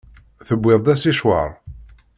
Tewwiḍ-d 0.47 0.87
asicwaṛ? 0.93 1.49